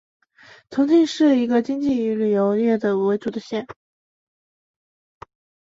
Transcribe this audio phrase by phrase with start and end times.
[0.71, 3.67] 重庆是一个经济以旅游业为主的县。